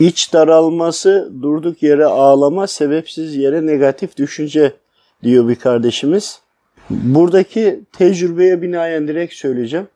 [0.00, 4.72] İç daralması, durduk yere ağlama, sebepsiz yere negatif düşünce
[5.22, 6.40] diyor bir kardeşimiz.
[6.90, 9.88] Buradaki tecrübeye binaen direkt söyleyeceğim.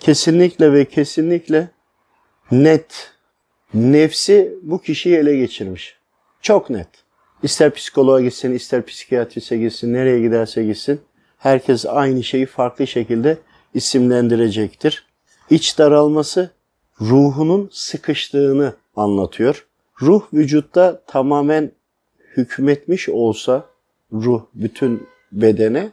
[0.00, 1.68] Kesinlikle ve kesinlikle
[2.50, 3.12] net
[3.74, 5.96] nefsi bu kişiyi ele geçirmiş.
[6.42, 6.88] Çok net.
[7.42, 11.00] İster psikoloğa gitsin, ister psikiyatrise gitsin, nereye giderse gitsin.
[11.38, 13.38] Herkes aynı şeyi farklı şekilde
[13.74, 15.06] isimlendirecektir.
[15.50, 16.50] İç daralması
[17.00, 19.66] ruhunun sıkıştığını anlatıyor.
[20.02, 21.72] Ruh vücutta tamamen
[22.36, 23.64] hükmetmiş olsa
[24.12, 25.90] ruh bütün bedene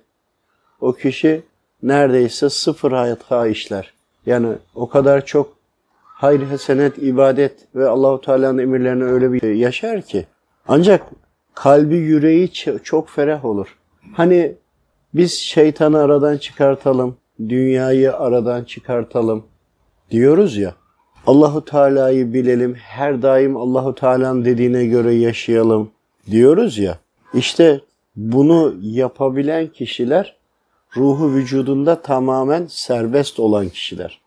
[0.81, 1.41] o kişi
[1.83, 3.93] neredeyse sıfır hayat işler.
[4.25, 5.57] Yani o kadar çok
[6.03, 10.25] hayır, hasenet, ibadet ve Allahu Teala'nın emirlerini öyle bir yaşar ki.
[10.67, 11.09] Ancak
[11.53, 12.51] kalbi, yüreği
[12.83, 13.77] çok ferah olur.
[14.13, 14.55] Hani
[15.13, 19.45] biz şeytanı aradan çıkartalım, dünyayı aradan çıkartalım
[20.11, 20.75] diyoruz ya.
[21.27, 25.91] Allahu Teala'yı bilelim, her daim Allahu Teala'nın dediğine göre yaşayalım
[26.31, 26.99] diyoruz ya.
[27.33, 27.81] İşte
[28.15, 30.35] bunu yapabilen kişiler
[30.97, 34.21] ruhu vücudunda tamamen serbest olan kişiler.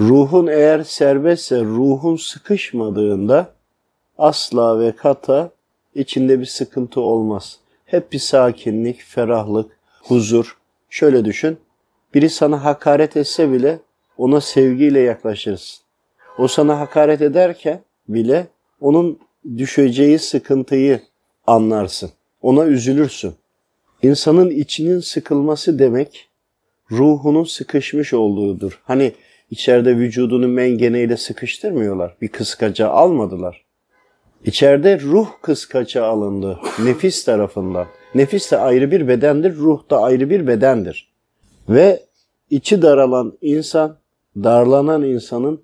[0.00, 3.54] Ruhun eğer serbestse, ruhun sıkışmadığında
[4.18, 5.50] asla ve kata
[5.94, 7.58] içinde bir sıkıntı olmaz.
[7.84, 10.58] Hep bir sakinlik, ferahlık, huzur.
[10.90, 11.58] Şöyle düşün,
[12.14, 13.78] biri sana hakaret etse bile
[14.18, 15.82] ona sevgiyle yaklaşırsın.
[16.38, 18.46] O sana hakaret ederken bile
[18.80, 19.18] onun
[19.58, 21.00] düşeceği sıkıntıyı
[21.46, 22.10] anlarsın.
[22.42, 23.34] Ona üzülürsün.
[24.02, 26.28] İnsanın içinin sıkılması demek
[26.90, 28.80] ruhunun sıkışmış olduğudur.
[28.84, 29.12] Hani
[29.50, 32.16] içeride vücudunu mengeneyle sıkıştırmıyorlar.
[32.22, 33.64] Bir kıskaca almadılar.
[34.44, 37.86] İçeride ruh kıskaca alındı nefis tarafından.
[38.14, 41.12] Nefis de ayrı bir bedendir, ruh da ayrı bir bedendir.
[41.68, 42.02] Ve
[42.50, 43.96] içi daralan insan,
[44.36, 45.62] darlanan insanın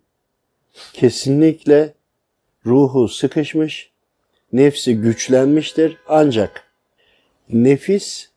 [0.93, 1.93] kesinlikle
[2.67, 3.91] ruhu sıkışmış,
[4.53, 5.97] nefsi güçlenmiştir.
[6.09, 6.65] Ancak
[7.49, 8.29] nefis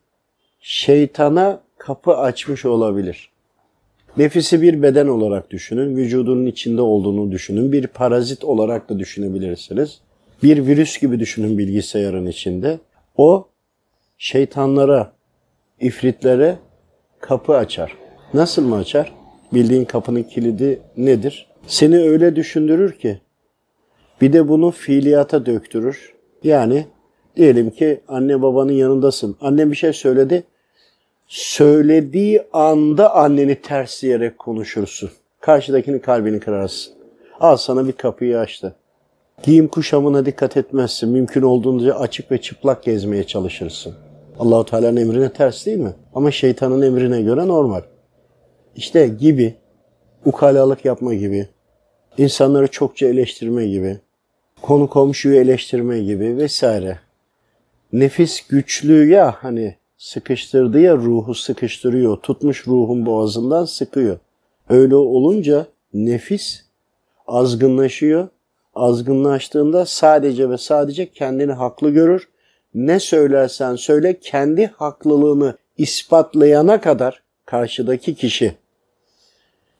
[0.60, 3.30] şeytana kapı açmış olabilir.
[4.16, 10.00] Nefisi bir beden olarak düşünün, vücudunun içinde olduğunu düşünün, bir parazit olarak da düşünebilirsiniz.
[10.42, 12.78] Bir virüs gibi düşünün bilgisayarın içinde.
[13.16, 13.48] O
[14.18, 15.12] şeytanlara,
[15.80, 16.58] ifritlere
[17.20, 17.96] kapı açar.
[18.34, 19.12] Nasıl mı açar?
[19.52, 21.51] Bildiğin kapının kilidi nedir?
[21.66, 23.20] Seni öyle düşündürür ki
[24.20, 26.12] bir de bunu fiiliyata döktürür.
[26.44, 26.86] Yani
[27.36, 29.36] diyelim ki anne babanın yanındasın.
[29.40, 30.44] Annem bir şey söyledi.
[31.26, 35.10] Söylediği anda anneni tersleyerek konuşursun.
[35.40, 36.94] Karşıdakinin kalbini kırarsın.
[37.40, 38.76] Al sana bir kapıyı açtı.
[39.42, 41.08] Giyim kuşamına dikkat etmezsin.
[41.08, 43.94] Mümkün olduğunca açık ve çıplak gezmeye çalışırsın.
[44.38, 45.92] Allahu Teala'nın emrine ters değil mi?
[46.14, 47.82] Ama şeytanın emrine göre normal.
[48.76, 49.54] İşte gibi,
[50.24, 51.48] ukalalık yapma gibi,
[52.18, 54.00] insanları çokça eleştirme gibi,
[54.62, 56.98] konu komşuyu eleştirme gibi vesaire.
[57.92, 64.18] Nefis güçlü ya hani sıkıştırdı ya ruhu sıkıştırıyor, tutmuş ruhun boğazından sıkıyor.
[64.68, 66.64] Öyle olunca nefis
[67.26, 68.28] azgınlaşıyor.
[68.74, 72.28] Azgınlaştığında sadece ve sadece kendini haklı görür.
[72.74, 78.54] Ne söylersen söyle kendi haklılığını ispatlayana kadar karşıdaki kişi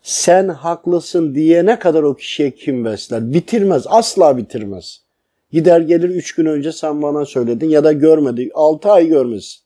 [0.02, 3.32] sen haklısın diyene kadar o kişiye kim besler?
[3.32, 5.02] Bitirmez, asla bitirmez.
[5.52, 8.50] Gider gelir üç gün önce sen bana söyledin ya da görmedi.
[8.54, 9.62] Altı ay görmez.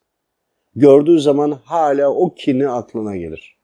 [0.77, 3.57] Gördüğü zaman hala o kini aklına gelir.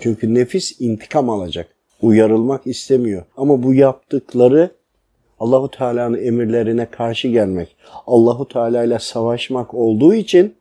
[0.00, 1.68] Çünkü nefis intikam alacak.
[2.02, 3.22] Uyarılmak istemiyor.
[3.36, 4.70] Ama bu yaptıkları
[5.40, 7.76] Allahu Teala'nın emirlerine karşı gelmek,
[8.06, 10.54] Allahu Teala ile savaşmak olduğu için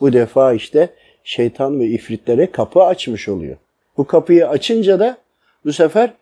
[0.00, 0.90] bu defa işte
[1.24, 3.56] şeytan ve ifritlere kapı açmış oluyor.
[3.98, 5.16] Bu kapıyı açınca da
[5.64, 6.12] bu sefer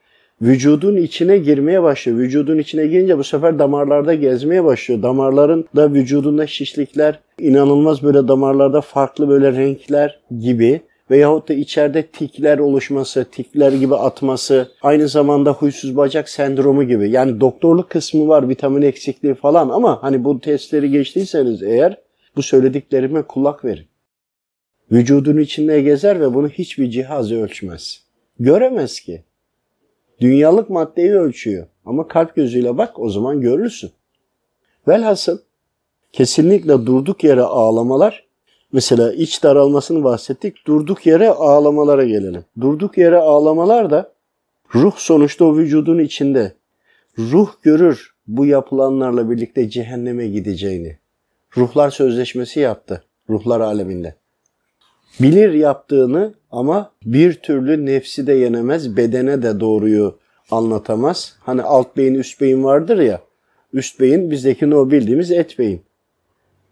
[0.43, 2.19] vücudun içine girmeye başlıyor.
[2.19, 5.03] Vücudun içine girince bu sefer damarlarda gezmeye başlıyor.
[5.03, 10.81] Damarların da vücudunda şişlikler, inanılmaz böyle damarlarda farklı böyle renkler gibi
[11.11, 17.11] veyahut da içeride tikler oluşması, tikler gibi atması, aynı zamanda huysuz bacak sendromu gibi.
[17.11, 21.99] Yani doktorluk kısmı var, vitamin eksikliği falan ama hani bu testleri geçtiyseniz eğer
[22.37, 23.85] bu söylediklerime kulak verin.
[24.93, 28.03] Vücudun içinde gezer ve bunu hiçbir cihaz ölçmez.
[28.41, 29.25] Göremez ki.
[30.21, 31.67] Dünyalık maddeyi ölçüyor.
[31.85, 33.91] Ama kalp gözüyle bak o zaman görürsün.
[34.89, 35.39] Velhasıl
[36.13, 38.25] kesinlikle durduk yere ağlamalar
[38.73, 40.67] mesela iç daralmasını bahsettik.
[40.67, 42.45] Durduk yere ağlamalara gelelim.
[42.61, 44.13] Durduk yere ağlamalar da
[44.75, 46.53] ruh sonuçta o vücudun içinde.
[47.19, 50.99] Ruh görür bu yapılanlarla birlikte cehenneme gideceğini.
[51.57, 54.15] Ruhlar sözleşmesi yaptı ruhlar aleminde.
[55.21, 60.19] Bilir yaptığını ama bir türlü nefsi de yenemez, bedene de doğruyu
[60.51, 61.37] anlatamaz.
[61.41, 63.21] Hani alt beyin üst beyin vardır ya.
[63.73, 65.83] Üst beyin bizdeki o bildiğimiz et beyin.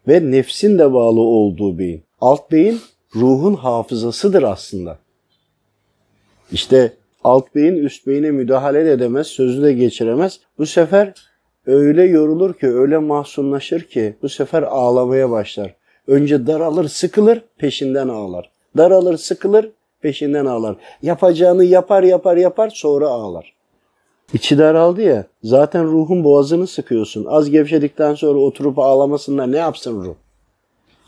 [0.08, 2.02] Ve nefsin de bağlı olduğu beyin.
[2.20, 2.80] Alt beyin
[3.16, 4.98] ruhun hafızasıdır aslında.
[6.52, 6.92] İşte
[7.24, 10.40] alt beyin üst beyine müdahale de edemez, sözü de geçiremez.
[10.58, 11.14] Bu sefer
[11.66, 15.81] öyle yorulur ki, öyle mahzunlaşır ki bu sefer ağlamaya başlar.
[16.06, 18.50] Önce daralır, sıkılır, peşinden ağlar.
[18.76, 19.70] Daralır, sıkılır,
[20.00, 20.76] peşinden ağlar.
[21.02, 23.54] Yapacağını yapar, yapar, yapar, sonra ağlar.
[24.32, 27.26] İçi daraldı ya, zaten ruhun boğazını sıkıyorsun.
[27.28, 30.14] Az gevşedikten sonra oturup ağlamasında ne yapsın ruh?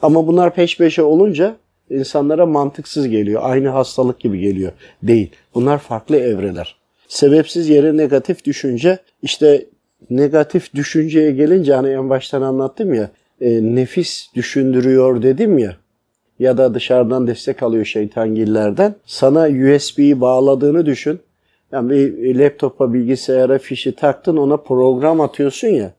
[0.03, 1.57] Ama bunlar peş peşe olunca
[1.91, 3.41] insanlara mantıksız geliyor.
[3.45, 4.73] Aynı hastalık gibi geliyor.
[5.03, 5.31] Değil.
[5.55, 6.77] Bunlar farklı evreler.
[7.09, 9.67] Sebepsiz yere negatif düşünce işte
[10.11, 15.77] negatif düşünceye gelince hani en baştan anlattım ya e, nefis düşündürüyor dedim ya
[16.39, 18.95] ya da dışarıdan destek alıyor şeytangillerden.
[19.07, 21.21] Sana USB'yi bağladığını düşün.
[21.73, 25.93] Yani bir laptopa, bilgisayara fişi taktın ona program atıyorsun ya.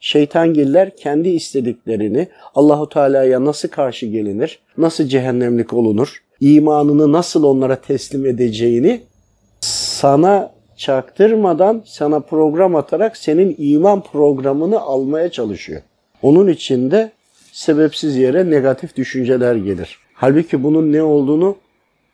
[0.00, 8.26] Şeytangiller kendi istediklerini Allahu Teala'ya nasıl karşı gelinir, nasıl cehennemlik olunur, imanını nasıl onlara teslim
[8.26, 9.00] edeceğini
[9.60, 15.82] sana çaktırmadan sana program atarak senin iman programını almaya çalışıyor.
[16.22, 17.12] Onun için de
[17.52, 19.98] sebepsiz yere negatif düşünceler gelir.
[20.14, 21.56] Halbuki bunun ne olduğunu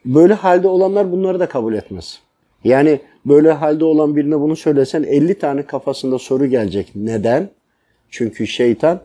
[0.04, 2.20] böyle halde olanlar bunları da kabul etmez.
[2.64, 6.90] Yani böyle halde olan birine bunu söylesen 50 tane kafasında soru gelecek.
[6.94, 7.48] Neden?
[8.10, 9.00] Çünkü şeytan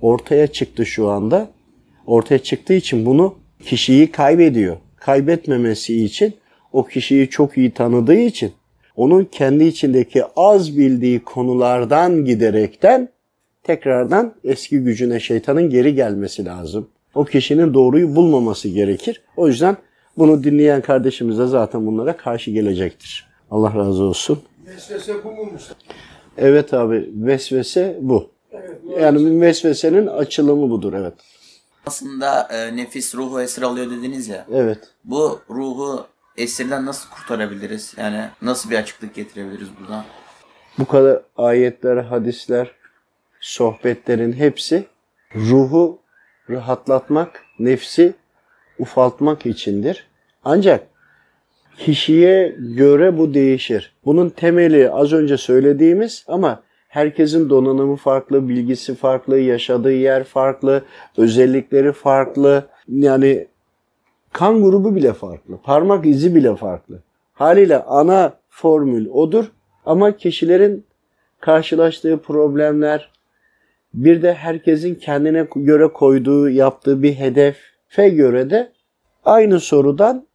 [0.00, 1.50] ortaya çıktı şu anda.
[2.06, 3.34] Ortaya çıktığı için bunu
[3.64, 4.76] kişiyi kaybediyor.
[4.96, 6.34] Kaybetmemesi için
[6.72, 8.52] o kişiyi çok iyi tanıdığı için
[8.96, 13.08] onun kendi içindeki az bildiği konulardan giderekten
[13.62, 16.88] tekrardan eski gücüne şeytanın geri gelmesi lazım.
[17.14, 19.22] O kişinin doğruyu bulmaması gerekir.
[19.36, 19.76] O yüzden
[20.18, 23.26] bunu dinleyen kardeşimiz de zaten bunlara karşı gelecektir.
[23.50, 24.42] Allah razı olsun.
[24.66, 25.50] Vesvese bu mu?
[26.38, 28.30] Evet abi vesvese bu.
[28.52, 28.80] Evet.
[29.00, 31.14] Yani vesvesenin açılımı budur evet.
[31.86, 34.46] Aslında e, nefis ruhu esir alıyor dediniz ya.
[34.54, 34.78] Evet.
[35.04, 36.06] Bu ruhu
[36.36, 37.94] esirden nasıl kurtarabiliriz?
[37.96, 40.04] Yani nasıl bir açıklık getirebiliriz buradan?
[40.78, 42.70] Bu kadar ayetler, hadisler,
[43.42, 44.84] sohbetlerin hepsi
[45.34, 45.98] ruhu
[46.50, 48.14] rahatlatmak, nefsi
[48.78, 50.06] ufaltmak içindir.
[50.44, 50.86] Ancak
[51.78, 53.94] kişiye göre bu değişir.
[54.04, 60.82] Bunun temeli az önce söylediğimiz ama herkesin donanımı farklı, bilgisi farklı, yaşadığı yer farklı,
[61.16, 62.66] özellikleri farklı.
[62.88, 63.46] Yani
[64.32, 67.02] kan grubu bile farklı, parmak izi bile farklı.
[67.32, 69.44] Haliyle ana formül odur
[69.86, 70.84] ama kişilerin
[71.40, 73.10] karşılaştığı problemler,
[73.94, 78.72] bir de herkesin kendine göre koyduğu, yaptığı bir hedefe göre de
[79.24, 80.26] aynı sorudan,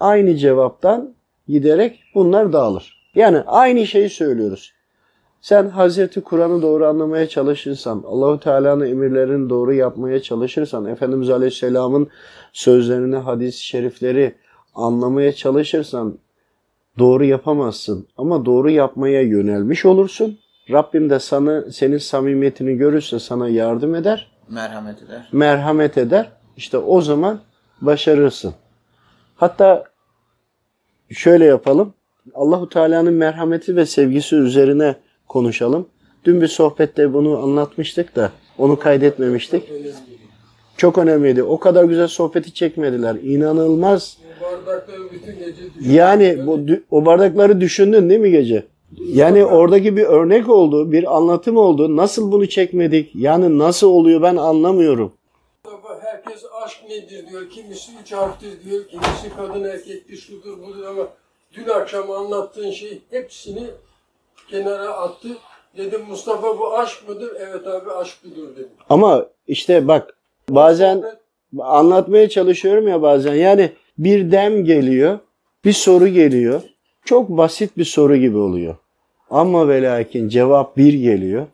[0.00, 1.14] aynı cevaptan
[1.48, 3.10] giderek bunlar dağılır.
[3.14, 4.72] Yani aynı şeyi söylüyoruz.
[5.40, 12.08] Sen Hazreti Kur'an'ı doğru anlamaya çalışırsan, Allahu Teala'nın emirlerini doğru yapmaya çalışırsan, Efendimiz Aleyhisselam'ın
[12.52, 14.34] sözlerini, hadis-i şerifleri
[14.74, 16.18] anlamaya çalışırsan
[16.98, 18.06] doğru yapamazsın.
[18.16, 20.38] Ama doğru yapmaya yönelmiş olursun.
[20.70, 25.28] Rabbim de sana senin samimiyetini görürse sana yardım eder, Merhamet eder.
[25.32, 26.28] merhamet eder.
[26.56, 27.40] İşte o zaman
[27.80, 28.54] başarırsın.
[29.36, 29.84] Hatta
[31.10, 31.94] şöyle yapalım.
[32.34, 34.96] Allahu Teala'nın merhameti ve sevgisi üzerine
[35.28, 35.88] konuşalım.
[36.24, 39.70] Dün bir sohbette bunu anlatmıştık da onu kaydetmemiştik.
[40.76, 41.42] Çok önemliydi.
[41.42, 43.14] O kadar güzel sohbeti çekmediler.
[43.14, 44.18] İnanılmaz.
[44.40, 45.90] Bu bardakları bütün gece düşün.
[45.92, 48.66] Yani bu o bardakları düşündün değil mi gece?
[48.98, 51.96] Yani oradaki bir örnek oldu, bir anlatım oldu.
[51.96, 53.10] Nasıl bunu çekmedik?
[53.14, 55.12] Yani nasıl oluyor ben anlamıyorum.
[56.00, 57.50] Herkes aşk nedir diyor.
[57.50, 58.84] Kimisi üç harftir diyor.
[58.88, 61.08] Kimisi kadın erkektir şudur budur ama
[61.56, 63.66] dün akşam anlattığın şey hepsini
[64.50, 65.28] kenara attı.
[65.76, 67.36] Dedim Mustafa bu aşk mıdır?
[67.38, 68.68] Evet abi aşk budur dedim.
[68.88, 70.16] Ama işte bak
[70.48, 71.04] bazen
[71.58, 73.34] anlatmaya çalışıyorum ya bazen.
[73.34, 75.18] Yani bir dem geliyor,
[75.64, 76.62] bir soru geliyor.
[77.04, 78.76] Çok basit bir soru gibi oluyor.
[79.30, 81.46] Ama ve lakin cevap bir geliyor.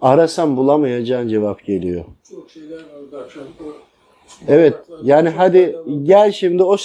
[0.00, 2.04] Arasan bulamayacağın cevap geliyor.
[2.30, 3.44] Çok şeyler vardı akşam.
[3.44, 3.88] O
[4.48, 6.76] Evet yani hadi gel şimdi o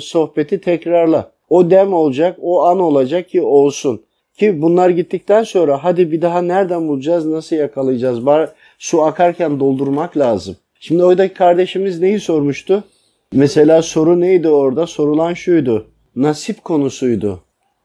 [0.00, 1.32] sohbeti tekrarla.
[1.48, 4.02] O dem olacak, o an olacak ki olsun.
[4.38, 8.26] Ki bunlar gittikten sonra hadi bir daha nereden bulacağız, nasıl yakalayacağız?
[8.26, 10.56] Bar, su akarken doldurmak lazım.
[10.80, 12.84] Şimdi oradaki kardeşimiz neyi sormuştu?
[13.32, 14.86] Mesela soru neydi orada?
[14.86, 15.86] Sorulan şuydu.
[16.16, 17.40] Nasip konusuydu.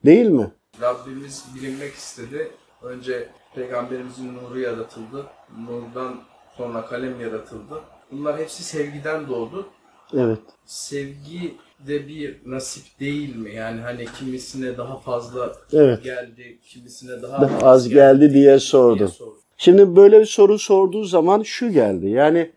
[0.05, 0.47] Değil mi?
[0.81, 2.51] Rabbimiz bilinmek istedi.
[2.83, 5.25] Önce Peygamberimizin nuru yaratıldı.
[5.67, 6.15] Nurdan
[6.57, 7.81] sonra kalem yaratıldı.
[8.11, 9.67] Bunlar hepsi sevgiden doğdu.
[10.13, 10.39] Evet.
[10.65, 11.55] sevgi
[11.87, 13.53] de bir nasip değil mi?
[13.55, 16.03] Yani hani kimisine daha fazla Evet.
[16.03, 19.07] geldi, kimisine daha, Daha az geldi diye sordum.
[19.07, 19.37] sordum.
[19.57, 22.07] Şimdi böyle bir soru sorduğu zaman şu geldi.
[22.07, 22.51] Yani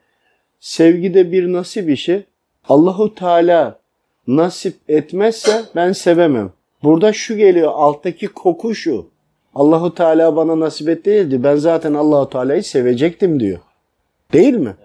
[0.60, 2.26] sevgide bir nasip işi.
[2.68, 3.80] Allahu Teala
[4.26, 6.52] nasip etmezse ben sevemem.
[6.82, 9.06] Burada şu geliyor alttaki koku şu.
[9.54, 11.44] Allahu Teala bana nasip ettiydi.
[11.44, 13.58] Ben zaten Allahu Teala'yı sevecektim diyor.
[14.32, 14.76] Değil mi?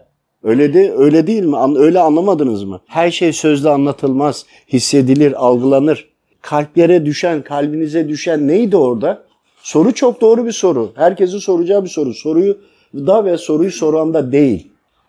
[0.43, 1.57] Öyle de öyle değil mi?
[1.77, 2.81] Öyle anlamadınız mı?
[2.87, 6.09] Her şey sözle anlatılmaz, hissedilir, algılanır.
[6.41, 9.23] Kalplere düşen, kalbinize düşen neydi orada?
[9.61, 10.91] Soru çok doğru bir soru.
[10.95, 12.13] Herkesin soracağı bir soru.
[12.13, 12.57] Soruyu
[12.93, 14.67] da ve soruyu soran da değil.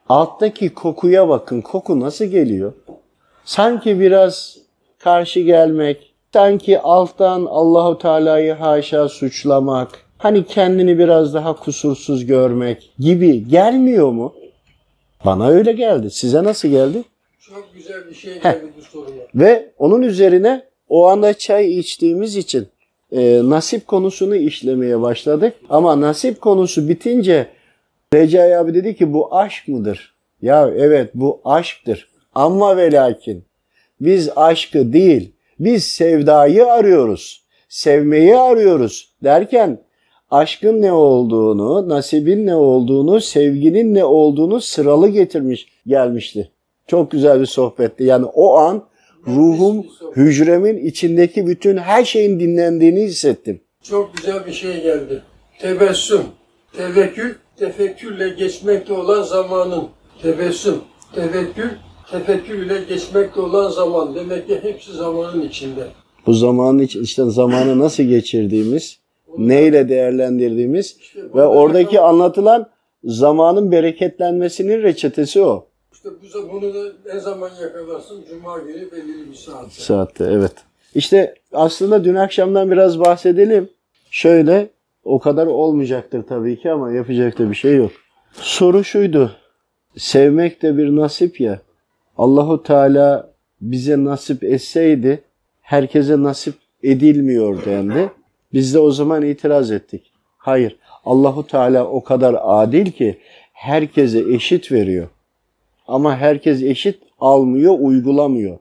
[0.08, 1.60] Alttaki kokuya bakın.
[1.60, 2.72] Koku nasıl geliyor?
[3.44, 4.58] Sanki biraz
[4.98, 9.88] karşı gelmek, sanki alttan Allahu Teala'yı haşa suçlamak,
[10.18, 14.34] hani kendini biraz daha kusursuz görmek gibi gelmiyor mu?
[15.24, 16.10] Bana öyle geldi.
[16.10, 17.02] Size nasıl geldi?
[17.40, 19.22] Çok güzel bir şey geldi bu soruna.
[19.34, 22.68] Ve onun üzerine o anda çay içtiğimiz için
[23.12, 25.54] e, nasip konusunu işlemeye başladık.
[25.68, 27.46] Ama nasip konusu bitince
[28.14, 30.14] Recai abi dedi ki bu aşk mıdır?
[30.42, 32.08] Ya evet bu aşktır.
[32.34, 33.44] Ama ve lakin
[34.00, 37.44] biz aşkı değil biz sevdayı arıyoruz.
[37.68, 39.84] Sevmeyi arıyoruz derken
[40.30, 46.50] aşkın ne olduğunu, nasibin ne olduğunu, sevginin ne olduğunu sıralı getirmiş gelmişti.
[46.86, 48.04] Çok güzel bir sohbetti.
[48.04, 48.84] Yani o an
[49.26, 53.60] ruhum, hücremin içindeki bütün her şeyin dinlendiğini hissettim.
[53.82, 55.22] Çok güzel bir şey geldi.
[55.60, 56.22] Tebessüm,
[56.76, 59.84] tevekkül, tefekkürle geçmekte olan zamanın.
[60.22, 60.76] Tebessüm,
[61.14, 61.70] tevekkül,
[62.10, 64.14] tefekkür ile geçmekte olan zaman.
[64.14, 65.86] Demek ki hepsi zamanın içinde.
[66.26, 68.98] Bu zamanın iç, işte zamanı nasıl geçirdiğimiz,
[69.38, 72.70] neyle değerlendirdiğimiz İşte ve oradaki yakala- anlatılan
[73.04, 75.66] zamanın bereketlenmesinin reçetesi o.
[75.92, 76.84] İşte bu, bunu da
[77.14, 78.24] ne zaman yakalarsın?
[78.30, 79.70] Cuma günü belirli bir saatte.
[79.82, 80.52] Saatte evet.
[80.94, 83.68] İşte aslında dün akşamdan biraz bahsedelim.
[84.10, 84.68] Şöyle
[85.04, 87.90] o kadar olmayacaktır tabii ki ama yapacak da bir şey yok.
[88.32, 89.30] Soru şuydu.
[89.96, 91.60] Sevmek de bir nasip ya.
[92.18, 93.30] Allahu Teala
[93.60, 95.22] bize nasip etseydi
[95.62, 98.10] herkese nasip edilmiyor dendi.
[98.52, 100.12] Biz de o zaman itiraz ettik.
[100.38, 100.76] Hayır.
[101.04, 103.18] Allahu Teala o kadar adil ki
[103.52, 105.08] herkese eşit veriyor.
[105.88, 108.58] Ama herkes eşit almıyor, uygulamıyor.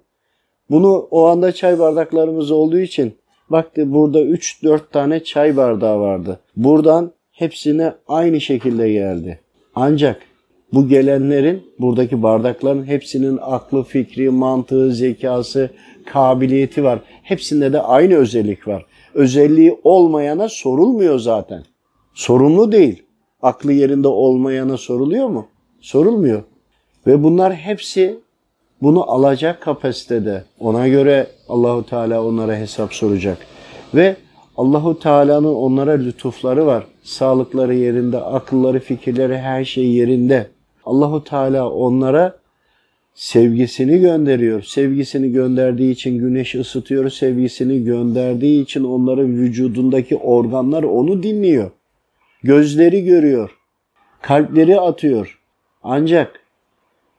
[0.70, 3.16] Bunu o anda çay bardaklarımız olduğu için
[3.50, 6.40] baktı burada 3-4 tane çay bardağı vardı.
[6.56, 9.40] Buradan hepsine aynı şekilde geldi.
[9.76, 10.22] Ancak
[10.74, 15.70] bu gelenlerin buradaki bardakların hepsinin aklı, fikri, mantığı, zekası,
[16.06, 17.00] kabiliyeti var.
[17.24, 18.86] Hepsinde de aynı özellik var.
[19.14, 21.64] Özelliği olmayana sorulmuyor zaten.
[22.14, 23.04] Sorumlu değil.
[23.42, 25.48] Aklı yerinde olmayana soruluyor mu?
[25.82, 26.44] Sorulmuyor.
[27.08, 28.20] Ve bunlar hepsi
[28.82, 30.44] bunu alacak kapasitede.
[30.60, 33.38] Ona göre Allahu Teala onlara hesap soracak.
[33.96, 34.16] Ve
[34.58, 36.84] Allahu Teala'nın onlara lütufları var.
[37.04, 40.48] Sağlıkları yerinde, akılları, fikirleri her şey yerinde.
[40.86, 42.38] Allahu Teala onlara
[43.14, 44.62] sevgisini gönderiyor.
[44.62, 47.10] Sevgisini gönderdiği için güneş ısıtıyor.
[47.10, 51.72] Sevgisini gönderdiği için onların vücudundaki organlar onu dinliyor.
[52.44, 53.58] Gözleri görüyor.
[54.22, 55.40] Kalpleri atıyor.
[55.84, 56.40] Ancak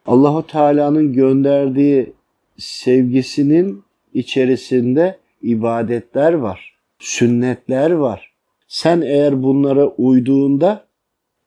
[0.07, 2.13] Allahu Teala'nın gönderdiği
[2.59, 3.83] sevgisinin
[4.15, 8.33] içerisinde ibadetler var, sünnetler var.
[8.69, 10.87] Sen eğer bunlara uyduğunda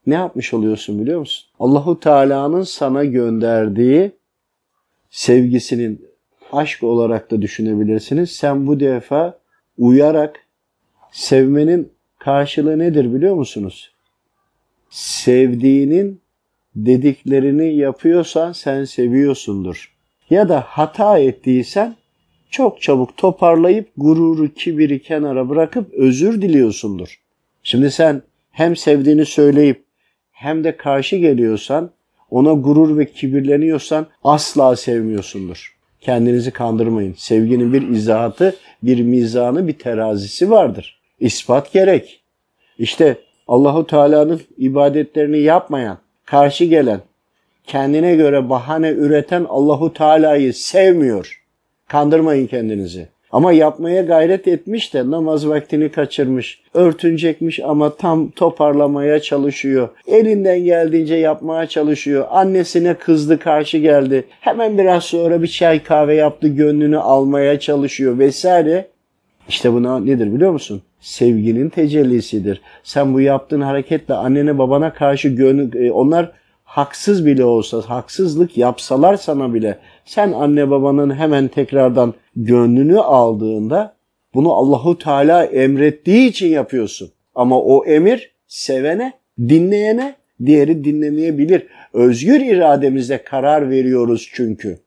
[0.07, 1.49] ne yapmış oluyorsun biliyor musun?
[1.59, 4.11] Allahu Teala'nın sana gönderdiği
[5.09, 6.07] sevgisinin
[6.51, 8.31] aşk olarak da düşünebilirsiniz.
[8.31, 9.39] Sen bu defa
[9.77, 10.39] uyarak
[11.11, 13.91] sevmenin karşılığı nedir biliyor musunuz?
[14.89, 16.21] Sevdiğinin
[16.75, 19.93] dediklerini yapıyorsan sen seviyorsundur.
[20.29, 21.95] Ya da hata ettiysen
[22.49, 27.19] çok çabuk toparlayıp gururu, kibiri kenara bırakıp özür diliyorsundur.
[27.63, 28.21] Şimdi sen
[28.51, 29.86] hem sevdiğini söyleyip
[30.37, 31.89] hem de karşı geliyorsan,
[32.31, 35.77] ona gurur ve kibirleniyorsan asla sevmiyorsundur.
[36.01, 37.13] Kendinizi kandırmayın.
[37.17, 40.99] Sevginin bir izahatı, bir mizanı, bir terazisi vardır.
[41.19, 42.21] İspat gerek.
[42.79, 43.17] İşte
[43.47, 46.99] Allahu Teala'nın ibadetlerini yapmayan, karşı gelen,
[47.63, 51.43] kendine göre bahane üreten Allahu Teala'yı sevmiyor.
[51.87, 53.09] Kandırmayın kendinizi.
[53.31, 56.61] Ama yapmaya gayret etmiş de namaz vaktini kaçırmış.
[56.73, 59.89] Örtünecekmiş ama tam toparlamaya çalışıyor.
[60.07, 62.25] Elinden geldiğince yapmaya çalışıyor.
[62.29, 64.25] Annesine kızdı karşı geldi.
[64.41, 68.87] Hemen biraz sonra bir çay kahve yaptı gönlünü almaya çalışıyor vesaire.
[69.49, 70.81] İşte buna nedir biliyor musun?
[70.99, 72.61] Sevginin tecellisidir.
[72.83, 76.31] Sen bu yaptığın hareketle annene babana karşı gönül, e, onlar
[76.63, 83.95] haksız bile olsa, haksızlık yapsalar sana bile sen anne babanın hemen tekrardan gönlünü aldığında
[84.33, 87.09] bunu Allahu Teala emrettiği için yapıyorsun.
[87.35, 90.15] Ama o emir sevene, dinleyene,
[90.45, 91.67] diğeri dinlemeyebilir.
[91.93, 94.79] Özgür irademizle karar veriyoruz çünkü.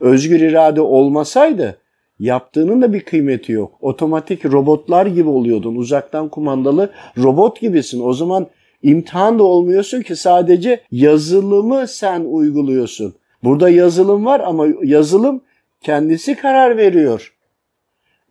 [0.00, 1.78] Özgür irade olmasaydı
[2.18, 3.72] yaptığının da bir kıymeti yok.
[3.80, 5.76] Otomatik robotlar gibi oluyordun.
[5.76, 8.00] Uzaktan kumandalı robot gibisin.
[8.00, 8.46] O zaman
[8.82, 13.14] imtihan da olmuyorsun ki sadece yazılımı sen uyguluyorsun.
[13.44, 15.40] Burada yazılım var ama yazılım
[15.80, 17.32] kendisi karar veriyor.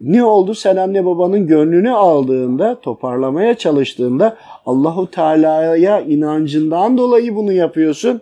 [0.02, 0.56] Ne oldu?
[0.56, 8.22] Sen anne babanın gönlünü aldığında, toparlamaya çalıştığında Allahu Teala'ya inancından dolayı bunu yapıyorsun.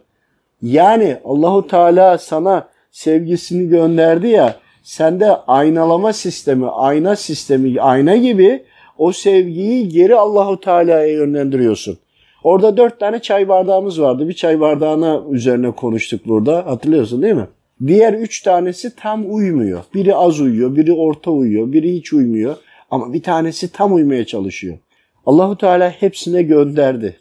[0.62, 8.63] Yani Allahu Teala sana sevgisini gönderdi ya, sen de aynalama sistemi, ayna sistemi, ayna gibi
[8.98, 11.98] o sevgiyi geri Allahu Teala'ya yönlendiriyorsun.
[12.44, 14.27] Orada dört tane çay bardağımız vardı.
[14.27, 16.65] Bir çay bardağına üzerine konuştuk burada.
[16.65, 17.48] Hatırlıyorsun değil mi?
[17.88, 19.84] Diğer üç tanesi tam uymuyor.
[19.94, 22.56] Biri az uyuyor, biri orta uyuyor, biri hiç uymuyor.
[22.92, 24.78] Ama bir tanesi tam uymaya çalışıyor.
[25.25, 27.20] Allahu Teala hepsine gönderdi.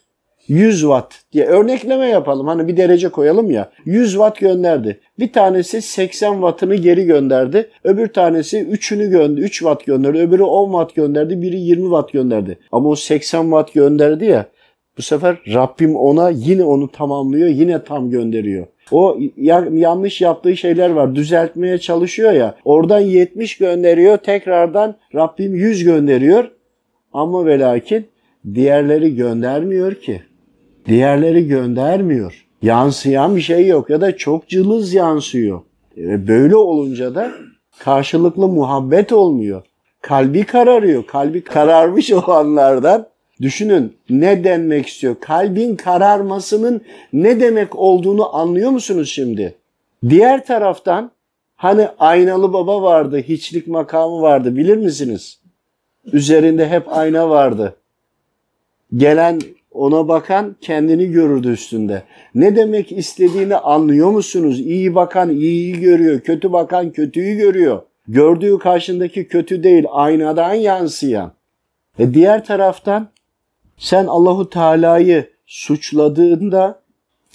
[0.48, 2.46] 100 watt diye örnekleme yapalım.
[2.46, 3.70] Hani bir derece koyalım ya.
[3.84, 5.00] 100 watt gönderdi.
[5.18, 7.70] Bir tanesi 80 wattını geri gönderdi.
[7.84, 9.40] Öbür tanesi 3'ünü gönderdi.
[9.40, 10.18] 3 watt gönderdi.
[10.18, 11.42] Öbürü 10 watt gönderdi.
[11.42, 12.58] Biri 20 watt gönderdi.
[12.72, 14.46] Ama o 80 watt gönderdi ya.
[14.98, 17.48] Bu sefer Rabbim ona yine onu tamamlıyor.
[17.48, 18.66] Yine tam gönderiyor.
[18.92, 21.14] O ya- yanlış yaptığı şeyler var.
[21.14, 22.54] Düzeltmeye çalışıyor ya.
[22.64, 24.16] Oradan 70 gönderiyor.
[24.18, 26.50] Tekrardan Rabbim 100 gönderiyor.
[27.12, 28.06] Ama ve lakin
[28.54, 30.22] diğerleri göndermiyor ki.
[30.86, 32.46] Diğerleri göndermiyor.
[32.62, 35.60] Yansıyan bir şey yok ya da çok cılız yansıyor.
[35.98, 37.30] E, Böyle olunca da
[37.78, 39.62] karşılıklı muhabbet olmuyor.
[40.00, 41.06] Kalbi kararıyor.
[41.06, 43.06] Kalbi kararmış olanlardan
[43.42, 45.16] düşünün ne denmek istiyor?
[45.20, 46.80] Kalbin kararmasının
[47.12, 49.54] ne demek olduğunu anlıyor musunuz şimdi?
[50.08, 51.10] Diğer taraftan
[51.56, 55.38] hani aynalı baba vardı, hiçlik makamı vardı bilir misiniz?
[56.12, 57.76] Üzerinde hep ayna vardı.
[58.96, 59.40] Gelen
[59.72, 62.02] ona bakan kendini görürdü üstünde.
[62.34, 64.60] Ne demek istediğini anlıyor musunuz?
[64.60, 67.82] İyi bakan iyiyi görüyor, kötü bakan kötüyü görüyor.
[68.08, 71.32] Gördüğü karşındaki kötü değil, aynadan yansıyan.
[71.98, 73.08] E diğer taraftan
[73.82, 76.82] sen Allahu Teala'yı suçladığında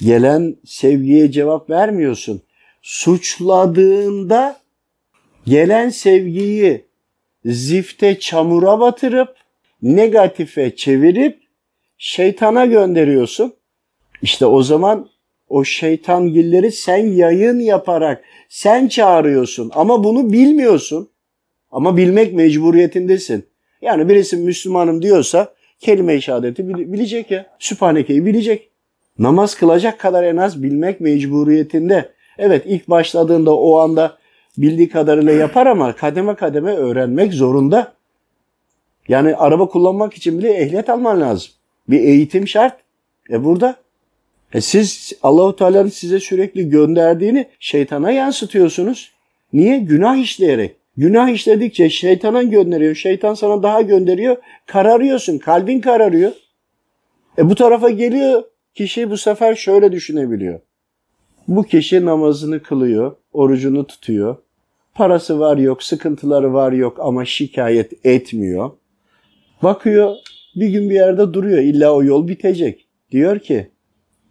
[0.01, 2.41] gelen sevgiye cevap vermiyorsun.
[2.81, 4.59] Suçladığında
[5.45, 6.85] gelen sevgiyi
[7.45, 9.35] zifte çamura batırıp
[9.81, 11.39] negatife çevirip
[11.97, 13.53] şeytana gönderiyorsun.
[14.21, 15.09] İşte o zaman
[15.49, 21.09] o şeytan gilleri sen yayın yaparak sen çağırıyorsun ama bunu bilmiyorsun.
[21.71, 23.45] Ama bilmek mecburiyetindesin.
[23.81, 27.45] Yani birisi Müslümanım diyorsa kelime-i şehadeti bil- bilecek ya.
[27.59, 28.69] Sübhaneke'yi bilecek.
[29.19, 32.09] Namaz kılacak kadar en az bilmek mecburiyetinde.
[32.37, 34.17] Evet ilk başladığında o anda
[34.57, 37.93] bildiği kadarıyla yapar ama kademe kademe öğrenmek zorunda.
[39.07, 41.51] Yani araba kullanmak için bile ehliyet alman lazım.
[41.89, 42.79] Bir eğitim şart.
[43.31, 43.75] E burada.
[44.53, 49.11] E siz Allahu Teala'nın size sürekli gönderdiğini şeytana yansıtıyorsunuz.
[49.53, 49.77] Niye?
[49.79, 50.75] Günah işleyerek.
[50.97, 52.95] Günah işledikçe şeytana gönderiyor.
[52.95, 54.37] Şeytan sana daha gönderiyor.
[54.65, 55.37] Kararıyorsun.
[55.37, 56.31] Kalbin kararıyor.
[57.37, 58.43] E bu tarafa geliyor.
[58.75, 60.59] Kişi bu sefer şöyle düşünebiliyor.
[61.47, 64.35] Bu kişi namazını kılıyor, orucunu tutuyor.
[64.93, 68.71] Parası var yok, sıkıntıları var yok ama şikayet etmiyor.
[69.63, 70.15] Bakıyor
[70.55, 71.59] bir gün bir yerde duruyor.
[71.59, 72.87] İlla o yol bitecek.
[73.11, 73.71] Diyor ki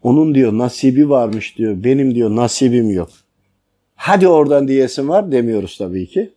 [0.02, 1.84] onun diyor nasibi varmış diyor.
[1.84, 3.08] Benim diyor nasibim yok.
[3.94, 6.35] Hadi oradan diyesin var demiyoruz tabii ki.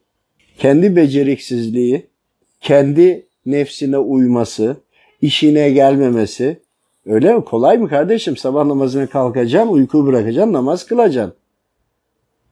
[0.60, 2.08] Kendi beceriksizliği,
[2.62, 4.78] kendi nefsine uyması,
[5.22, 6.60] işine gelmemesi.
[7.06, 7.46] Öyle mi?
[7.46, 8.38] Kolay mı kardeşim?
[8.38, 11.34] Sabah namazına kalkacaksın, uyku bırakacaksın, namaz kılacaksın.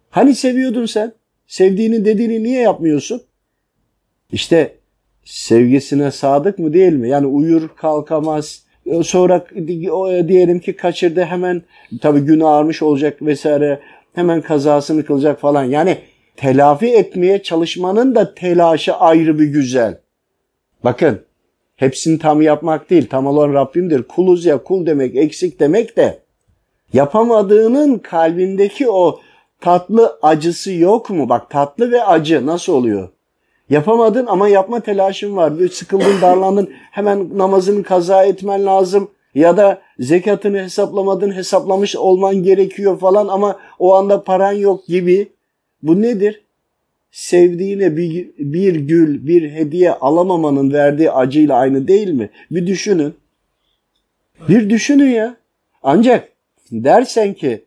[0.09, 1.13] Hani seviyordun sen?
[1.47, 3.21] Sevdiğini dediğini niye yapmıyorsun?
[4.31, 4.75] İşte
[5.25, 7.09] sevgisine sadık mı değil mi?
[7.09, 8.63] Yani uyur kalkamaz.
[9.03, 9.45] Sonra
[10.27, 11.61] diyelim ki kaçırdı hemen
[12.01, 13.79] tabii gün ağarmış olacak vesaire.
[14.13, 15.63] Hemen kazasını kılacak falan.
[15.63, 15.97] Yani
[16.38, 19.97] telafi etmeye çalışmanın da telaşı ayrı bir güzel.
[20.84, 21.21] Bakın
[21.76, 23.08] hepsini tam yapmak değil.
[23.10, 24.04] Tam olan Rabbimdir.
[24.04, 26.19] Kuluz ya kul demek eksik demek de
[26.93, 29.19] yapamadığının kalbindeki o
[29.62, 31.30] tatlı acısı yok mu?
[31.30, 33.10] Bak tatlı ve acı nasıl oluyor?
[33.69, 35.60] Yapamadın ama yapma telaşın var.
[35.60, 36.69] Böyle sıkıldın, darlandın.
[36.91, 39.10] Hemen namazını kaza etmen lazım.
[39.36, 45.37] Ya da zekatını hesaplamadın, hesaplamış olman gerekiyor falan ama o anda paran yok gibi.
[45.88, 46.41] Bu nedir?
[47.12, 52.30] Sevdiğine bir, bir gül, bir hediye alamamanın verdiği acıyla aynı değil mi?
[52.52, 53.13] Bir düşünün.
[54.50, 55.38] Bir düşünün ya.
[55.84, 56.30] Ancak
[56.71, 57.63] Dersen ki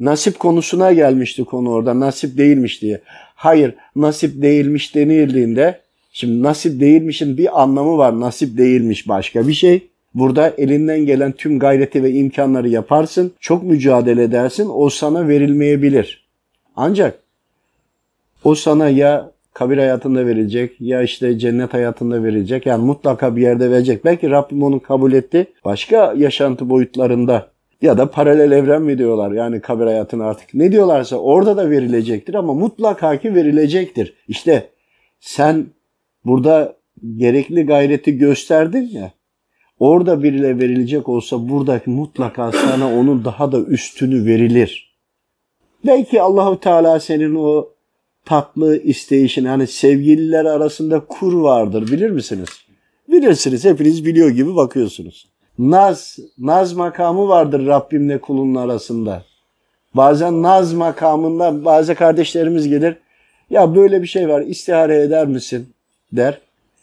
[0.00, 3.00] nasip konusuna gelmişti konu orada nasip değilmiş diye.
[3.34, 5.80] Hayır nasip değilmiş denildiğinde
[6.12, 9.88] şimdi nasip değilmişin bir anlamı var nasip değilmiş başka bir şey.
[10.14, 13.32] Burada elinden gelen tüm gayreti ve imkanları yaparsın.
[13.40, 14.68] Çok mücadele edersin.
[14.72, 16.26] O sana verilmeyebilir.
[16.76, 17.18] Ancak
[18.46, 22.66] o sana ya kabir hayatında verilecek ya işte cennet hayatında verilecek.
[22.66, 24.04] Yani mutlaka bir yerde verecek.
[24.04, 25.46] Belki Rabbim onu kabul etti.
[25.64, 27.50] Başka yaşantı boyutlarında
[27.82, 32.34] ya da paralel evren mi diyorlar yani kabir hayatını artık ne diyorlarsa orada da verilecektir
[32.34, 34.14] ama mutlaka ki verilecektir.
[34.28, 34.70] İşte
[35.20, 35.66] sen
[36.24, 36.76] burada
[37.16, 39.12] gerekli gayreti gösterdin ya
[39.78, 44.96] orada biriyle verilecek olsa buradaki mutlaka sana onun daha da üstünü verilir.
[45.86, 47.75] Belki Allahu Teala senin o
[48.26, 52.48] tatlı isteyişin hani sevgililer arasında kur vardır bilir misiniz?
[53.08, 55.28] Bilirsiniz hepiniz biliyor gibi bakıyorsunuz.
[55.58, 59.22] Naz, naz makamı vardır Rabbimle kulun arasında.
[59.94, 62.96] Bazen naz makamında bazı kardeşlerimiz gelir.
[63.50, 65.68] Ya böyle bir şey var istihare eder misin
[66.12, 66.40] der.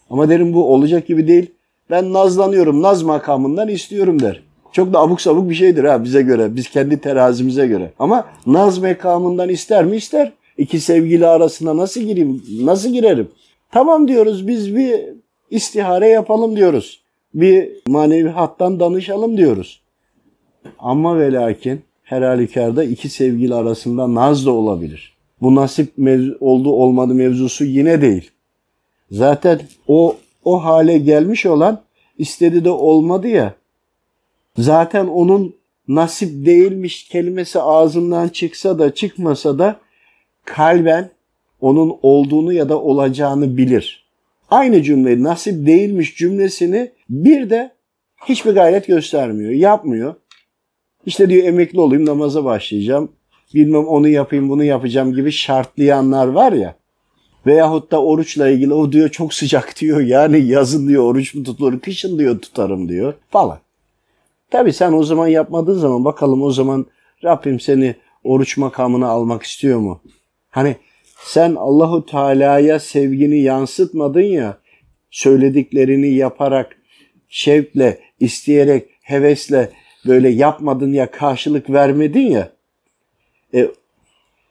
[0.09, 1.51] Ama derim bu olacak gibi değil.
[1.89, 4.43] Ben nazlanıyorum naz makamından istiyorum der.
[4.71, 6.55] Çok da abuk sabuk bir şeydir ha bize göre.
[6.55, 7.91] Biz kendi terazimize göre.
[7.99, 9.95] Ama naz makamından ister mi?
[9.95, 10.31] ister.
[10.57, 12.43] İki sevgili arasında nasıl gireyim?
[12.61, 13.27] Nasıl girerim?
[13.71, 14.99] Tamam diyoruz biz bir
[15.49, 17.03] istihare yapalım diyoruz.
[17.33, 19.81] Bir manevi hattan danışalım diyoruz.
[20.79, 25.13] Ama ve lakin her halükarda iki sevgili arasında naz da olabilir.
[25.41, 28.31] Bu nasip mev- oldu olmadı mevzusu yine değil.
[29.11, 31.81] Zaten o o hale gelmiş olan
[32.17, 33.53] istedi de olmadı ya.
[34.57, 35.55] Zaten onun
[35.87, 39.75] nasip değilmiş kelimesi ağzından çıksa da çıkmasa da
[40.45, 41.09] kalben
[41.61, 44.05] onun olduğunu ya da olacağını bilir.
[44.49, 47.71] Aynı cümleyi nasip değilmiş cümlesini bir de
[48.25, 50.15] hiçbir gayret göstermiyor, yapmıyor.
[51.05, 53.11] İşte diyor emekli olayım namaza başlayacağım.
[53.53, 56.75] Bilmem onu yapayım bunu yapacağım gibi şartlayanlar var ya.
[57.45, 59.99] Veyahut da oruçla ilgili o diyor çok sıcak diyor.
[59.99, 63.59] Yani yazın diyor oruç mu tutulur, kışın diyor tutarım diyor falan.
[64.51, 66.85] Tabi sen o zaman yapmadığın zaman bakalım o zaman
[67.23, 70.01] Rabbim seni oruç makamına almak istiyor mu?
[70.53, 70.75] Hani
[71.17, 74.57] sen Allahu Teala'ya sevgini yansıtmadın ya
[75.11, 76.77] söylediklerini yaparak
[77.29, 79.69] şevkle, isteyerek, hevesle
[80.07, 82.49] böyle yapmadın ya karşılık vermedin ya.
[83.53, 83.67] E,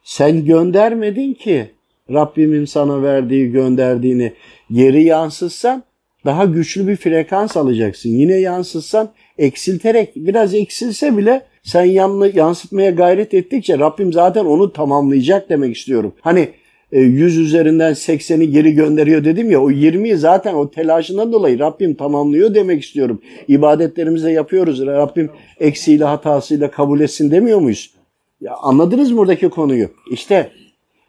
[0.04, 1.70] sen göndermedin ki
[2.10, 4.32] Rabbimin sana verdiği gönderdiğini
[4.72, 5.82] geri yansıtsan
[6.24, 8.10] daha güçlü bir frekans alacaksın.
[8.10, 15.48] Yine yansıtsan eksilterek biraz eksilse bile sen yanlı, yansıtmaya gayret ettikçe Rabbim zaten onu tamamlayacak
[15.48, 16.14] demek istiyorum.
[16.20, 16.48] Hani
[16.92, 22.54] 100 üzerinden 80'i geri gönderiyor dedim ya o 20'yi zaten o telaşından dolayı Rabbim tamamlıyor
[22.54, 23.22] demek istiyorum.
[23.48, 24.86] İbadetlerimizi de yapıyoruz.
[24.86, 27.94] Rabbim eksiğiyle hatasıyla kabul etsin demiyor muyuz?
[28.40, 29.88] Ya anladınız mı buradaki konuyu?
[30.10, 30.50] İşte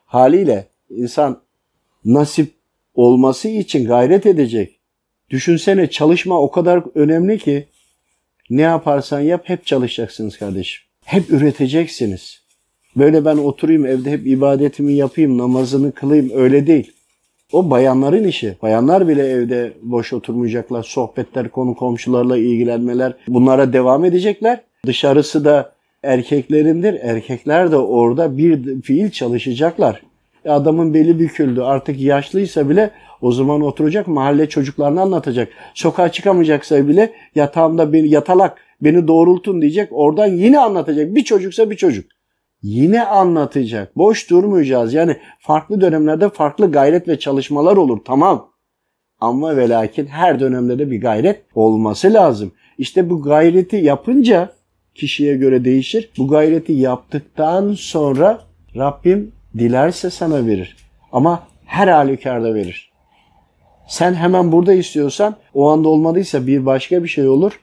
[0.06, 1.42] haliyle insan
[2.06, 2.52] nasip
[2.96, 4.80] olması için gayret edecek.
[5.30, 7.68] Düşünsene çalışma o kadar önemli ki
[8.58, 10.82] ne yaparsan yap hep çalışacaksınız kardeşim.
[11.06, 12.44] Hep üreteceksiniz.
[12.96, 16.92] Böyle ben oturayım evde hep ibadetimi yapayım, namazını kılayım öyle değil.
[17.52, 18.58] O bayanların işi.
[18.62, 20.84] Bayanlar bile evde boş oturmayacaklar.
[20.84, 24.62] Sohbetler, konu komşularla ilgilenmeler bunlara devam edecekler.
[24.86, 25.72] Dışarısı da
[26.04, 26.94] erkeklerindir.
[26.94, 30.02] Erkekler de orada bir fiil çalışacaklar.
[30.46, 31.62] E adamın beli büküldü.
[31.62, 32.92] Artık yaşlıysa bile
[33.24, 35.50] o zaman oturacak mahalle çocuklarını anlatacak.
[35.74, 39.90] Sokağa çıkamayacaksa bile yatağımda beni yatalak beni doğrultun diyecek.
[39.92, 41.16] Oradan yine anlatacak.
[41.16, 42.06] Bir çocuksa bir çocuk.
[42.62, 43.98] Yine anlatacak.
[43.98, 44.94] Boş durmayacağız.
[44.94, 48.00] Yani farklı dönemlerde farklı gayret ve çalışmalar olur.
[48.06, 48.50] Tamam.
[49.20, 52.52] Ama ve lakin her dönemde de bir gayret olması lazım.
[52.78, 54.50] İşte bu gayreti yapınca
[54.96, 56.10] kişiye göre değişir.
[56.18, 58.42] Bu gayreti yaptıktan sonra
[58.76, 60.78] Rabbim dilerse sana verir.
[61.12, 62.93] Ama her halükarda verir.
[63.88, 67.60] Sen hemen burada istiyorsan o anda olmadıysa bir başka bir şey olur.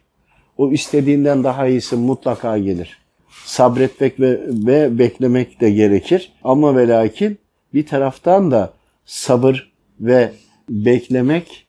[0.58, 2.98] O istediğinden daha iyisi mutlaka gelir.
[3.44, 6.32] Sabretmek ve, ve beklemek de gerekir.
[6.44, 7.38] Ama ve lakin
[7.74, 8.72] bir taraftan da
[9.04, 10.32] sabır ve
[10.68, 11.66] beklemek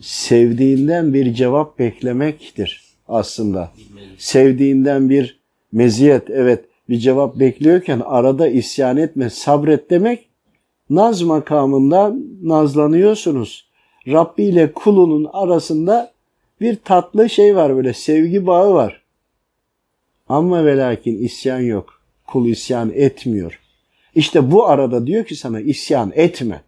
[0.00, 3.72] sevdiğinden bir cevap beklemektir aslında.
[4.18, 5.40] Sevdiğinden bir
[5.72, 10.28] meziyet evet bir cevap bekliyorken arada isyan etme sabret demek
[10.90, 13.68] naz makamında nazlanıyorsunuz.
[14.08, 16.12] Rabbi ile kulunun arasında
[16.60, 19.02] bir tatlı şey var böyle sevgi bağı var.
[20.28, 22.00] Ama ve lakin isyan yok.
[22.26, 23.60] Kul isyan etmiyor.
[24.14, 26.62] İşte bu arada diyor ki sana isyan etme.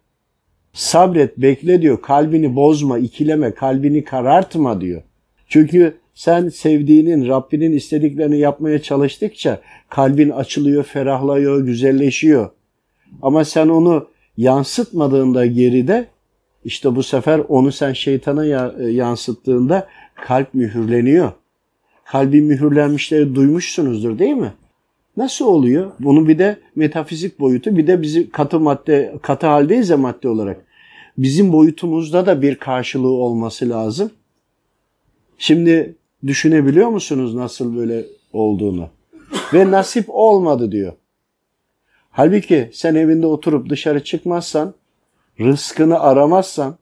[0.73, 2.01] Sabret, bekle diyor.
[2.01, 5.01] Kalbini bozma, ikileme, kalbini karartma diyor.
[5.47, 12.49] Çünkü Sen sevdiğinin, Rabbinin istediklerini yapmaya çalıştıkça kalbin açılıyor, ferahlıyor, güzelleşiyor.
[13.21, 16.07] Ama sen onu yansıtmadığında geride
[16.65, 18.45] işte bu sefer onu sen şeytana
[18.89, 21.31] yansıttığında kalp mühürleniyor.
[22.05, 24.53] Kalbi mühürlenmişleri duymuşsunuzdur değil mi?
[25.17, 25.91] Nasıl oluyor?
[25.99, 30.65] Bunu bir de metafizik boyutu bir de bizi katı madde katı haldeyiz ya madde olarak.
[31.17, 34.11] Bizim boyutumuzda da bir karşılığı olması lazım.
[35.37, 35.95] Şimdi
[36.27, 38.89] düşünebiliyor musunuz nasıl böyle olduğunu?
[39.53, 40.93] Ve nasip olmadı diyor.
[42.17, 44.73] Halbuki sen evinde oturup dışarı çıkmazsan,
[45.39, 46.77] rızkını aramazsan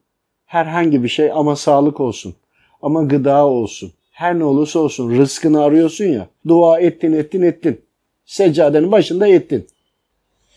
[0.46, 2.34] herhangi bir şey ama sağlık olsun,
[2.82, 6.28] ama gıda olsun, her ne olursa olsun rızkını arıyorsun ya.
[6.48, 7.80] Dua ettin ettin ettin.
[8.24, 9.66] Seccadenin başında ettin.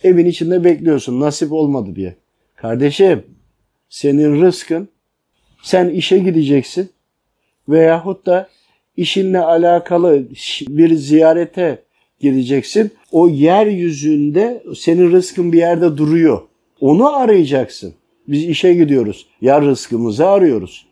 [0.03, 2.15] Evin içinde bekliyorsun nasip olmadı diye.
[2.55, 3.25] Kardeşim
[3.89, 4.89] senin rızkın
[5.63, 6.89] sen işe gideceksin
[7.69, 8.49] veyahut da
[8.97, 10.27] işinle alakalı
[10.67, 11.83] bir ziyarete
[12.19, 12.91] gideceksin.
[13.11, 16.41] O yeryüzünde senin rızkın bir yerde duruyor.
[16.81, 17.93] Onu arayacaksın.
[18.27, 19.25] Biz işe gidiyoruz.
[19.41, 20.85] Ya rızkımızı arıyoruz.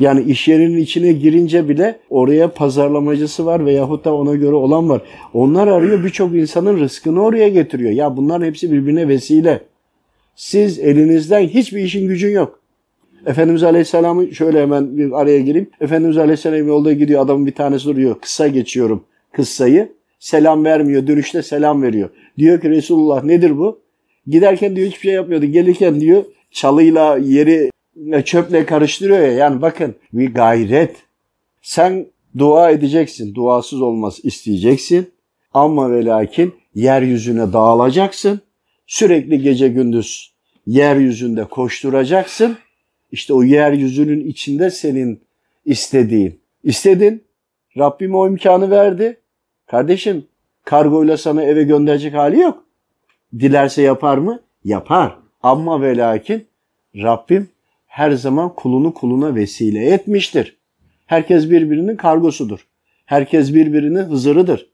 [0.00, 5.02] Yani iş yerinin içine girince bile oraya pazarlamacısı var veyahut da ona göre olan var.
[5.34, 7.90] Onlar arıyor birçok insanın rızkını oraya getiriyor.
[7.90, 9.60] Ya bunların hepsi birbirine vesile.
[10.36, 12.60] Siz elinizden hiçbir işin gücün yok.
[13.26, 15.70] Efendimiz Aleyhisselam'ı şöyle hemen bir araya gireyim.
[15.80, 18.16] Efendimiz Aleyhisselam yolda gidiyor adamın bir tanesi duruyor.
[18.20, 19.92] Kısa geçiyorum kıssayı.
[20.18, 21.06] Selam vermiyor.
[21.06, 22.10] Dönüşte selam veriyor.
[22.38, 23.80] Diyor ki Resulullah nedir bu?
[24.26, 25.46] Giderken diyor hiçbir şey yapmıyordu.
[25.46, 27.70] Gelirken diyor çalıyla yeri
[28.24, 29.32] çöple karıştırıyor ya.
[29.32, 30.96] Yani bakın bir gayret.
[31.62, 32.06] Sen
[32.38, 33.34] dua edeceksin.
[33.34, 35.10] Duasız olmaz isteyeceksin.
[35.54, 38.40] Ama ve lakin yeryüzüne dağılacaksın.
[38.86, 40.34] Sürekli gece gündüz
[40.66, 42.56] yeryüzünde koşturacaksın.
[43.12, 45.20] İşte o yeryüzünün içinde senin
[45.64, 46.40] istediğin.
[46.64, 47.24] İstedin.
[47.78, 49.20] Rabbim o imkanı verdi.
[49.74, 50.26] Kardeşim
[50.64, 52.64] kargoyla sana eve gönderecek hali yok.
[53.38, 54.40] Dilerse yapar mı?
[54.64, 55.18] Yapar.
[55.42, 56.46] Ama ve lakin
[56.96, 57.48] Rabbim
[57.86, 60.56] her zaman kulunu kuluna vesile etmiştir.
[61.06, 62.66] Herkes birbirinin kargosudur.
[63.06, 64.70] Herkes birbirinin hızırıdır.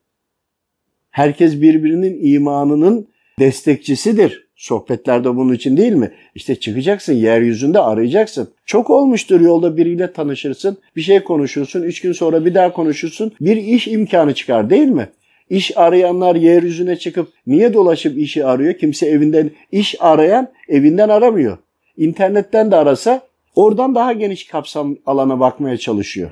[1.11, 3.09] Herkes birbirinin imanının
[3.39, 4.49] destekçisidir.
[4.61, 6.13] Sohbetlerde bunun için değil mi?
[6.35, 8.49] İşte çıkacaksın, yeryüzünde arayacaksın.
[8.67, 13.57] Çok olmuştur yolda biriyle tanışırsın, bir şey konuşursun, üç gün sonra bir daha konuşursun, bir
[13.57, 15.09] iş imkanı çıkar değil mi?
[15.51, 18.75] İş arayanlar yeryüzüne çıkıp niye dolaşıp işi arıyor?
[18.75, 21.59] Kimse evinden, iş arayan evinden aramıyor.
[21.97, 23.23] İnternetten de arasa
[23.55, 26.31] oradan daha geniş kapsam alana bakmaya çalışıyor.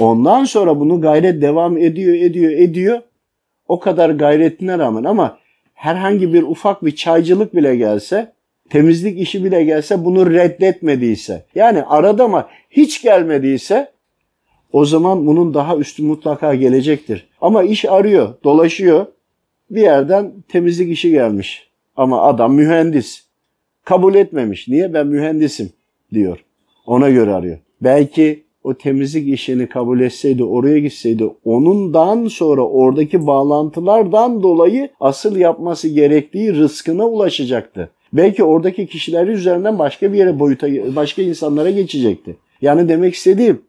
[0.00, 3.00] Ondan sonra bunu gayret devam ediyor, ediyor, ediyor.
[3.68, 5.38] O kadar gayretine rağmen ama
[5.76, 8.32] herhangi bir ufak bir çaycılık bile gelse,
[8.70, 13.92] temizlik işi bile gelse bunu reddetmediyse, yani arada ama hiç gelmediyse
[14.72, 17.28] o zaman bunun daha üstü mutlaka gelecektir.
[17.40, 19.06] Ama iş arıyor, dolaşıyor.
[19.70, 21.68] Bir yerden temizlik işi gelmiş.
[21.96, 23.24] Ama adam mühendis.
[23.84, 24.68] Kabul etmemiş.
[24.68, 24.94] Niye?
[24.94, 25.70] Ben mühendisim
[26.12, 26.44] diyor.
[26.86, 27.58] Ona göre arıyor.
[27.80, 35.88] Belki o temizlik işini kabul etseydi, oraya gitseydi, onundan sonra oradaki bağlantılardan dolayı asıl yapması
[35.88, 37.90] gerektiği rızkına ulaşacaktı.
[38.12, 42.36] Belki oradaki kişiler üzerinden başka bir yere boyuta, başka insanlara geçecekti.
[42.62, 43.62] Yani demek istediğim,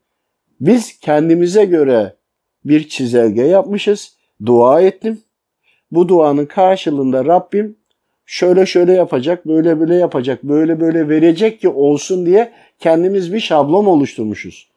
[0.62, 2.14] biz kendimize göre
[2.66, 5.22] bir çizelge yapmışız, dua ettim.
[5.92, 7.76] Bu duanın karşılığında Rabbim
[8.26, 13.86] şöyle şöyle yapacak, böyle böyle yapacak, böyle böyle verecek ki olsun diye kendimiz bir şablon
[13.86, 14.77] oluşturmuşuz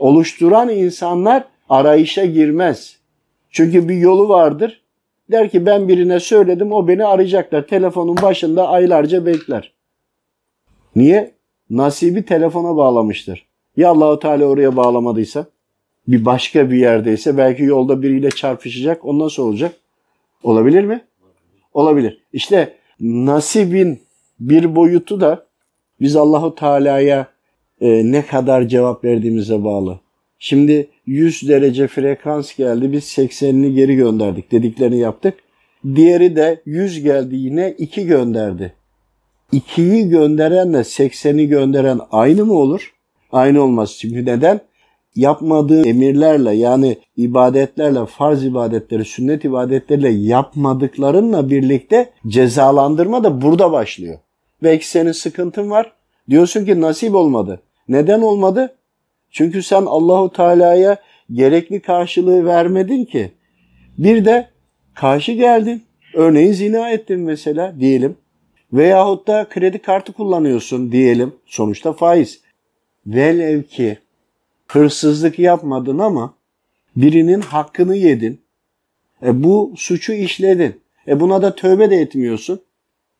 [0.00, 2.96] oluşturan insanlar arayışa girmez.
[3.50, 4.80] Çünkü bir yolu vardır.
[5.30, 7.66] Der ki ben birine söyledim o beni arayacaklar.
[7.66, 9.72] Telefonun başında aylarca bekler.
[10.96, 11.34] Niye?
[11.70, 13.46] Nasibi telefona bağlamıştır.
[13.76, 15.46] Ya Allahu Teala oraya bağlamadıysa?
[16.08, 19.04] Bir başka bir yerdeyse belki yolda biriyle çarpışacak.
[19.04, 19.72] Ondan sonra olacak.
[20.42, 21.04] Olabilir mi?
[21.74, 22.20] Olabilir.
[22.32, 24.00] İşte nasibin
[24.40, 25.46] bir boyutu da
[26.00, 27.26] biz Allahu Teala'ya
[27.80, 30.00] e, ne kadar cevap verdiğimize bağlı.
[30.38, 35.34] Şimdi 100 derece frekans geldi biz 80'ini geri gönderdik dediklerini yaptık.
[35.94, 38.72] Diğeri de 100 geldi yine 2 gönderdi.
[39.52, 42.92] 2'yi gönderenle 80'i gönderen aynı mı olur?
[43.32, 43.96] Aynı olmaz.
[43.98, 44.60] Çünkü neden?
[45.16, 54.18] Yapmadığı emirlerle yani ibadetlerle, farz ibadetleri, sünnet ibadetleriyle yapmadıklarınla birlikte cezalandırma da burada başlıyor.
[54.62, 55.92] Belki senin sıkıntın var.
[56.30, 57.62] Diyorsun ki nasip olmadı.
[57.90, 58.76] Neden olmadı?
[59.30, 60.96] Çünkü sen Allahu Teala'ya
[61.32, 63.32] gerekli karşılığı vermedin ki.
[63.98, 64.48] Bir de
[64.94, 65.82] karşı geldin.
[66.14, 68.16] Örneğin zina ettin mesela diyelim.
[68.72, 71.34] Veyahut da kredi kartı kullanıyorsun diyelim.
[71.46, 72.40] Sonuçta faiz.
[73.06, 73.98] Velev ki
[74.66, 76.34] hırsızlık yapmadın ama
[76.96, 78.40] birinin hakkını yedin.
[79.22, 80.80] E bu suçu işledin.
[81.08, 82.60] E buna da tövbe de etmiyorsun.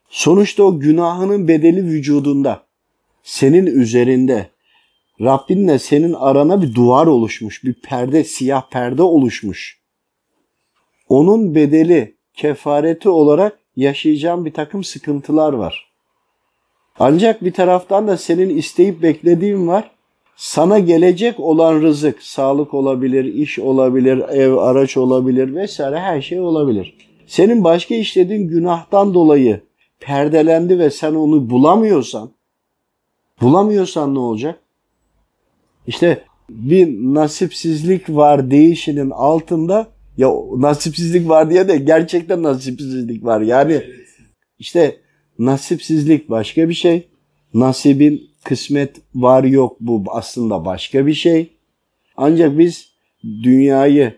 [0.08, 2.62] Sonuçta o günahının bedeli vücudunda.
[3.22, 4.50] Senin üzerinde.
[5.20, 7.64] Rabbinle senin arana bir duvar oluşmuş.
[7.64, 9.80] Bir perde, siyah perde oluşmuş.
[11.08, 15.90] Onun bedeli, kefareti olarak yaşayacağın bir takım sıkıntılar var.
[16.98, 19.90] Ancak bir taraftan da senin isteyip beklediğin var.
[20.36, 26.96] Sana gelecek olan rızık, sağlık olabilir, iş olabilir, ev, araç olabilir vesaire her şey olabilir.
[27.26, 29.60] Senin başka işlediğin günahtan dolayı
[30.00, 32.30] perdelendi ve sen onu bulamıyorsan,
[33.40, 34.60] bulamıyorsan ne olacak?
[35.90, 43.40] İşte bir nasipsizlik var değişinin altında ya nasipsizlik var diye de gerçekten nasipsizlik var.
[43.40, 43.82] Yani
[44.58, 44.96] işte
[45.38, 47.08] nasipsizlik başka bir şey.
[47.54, 51.50] Nasibin kısmet var yok bu aslında başka bir şey.
[52.16, 52.88] Ancak biz
[53.42, 54.14] dünyayı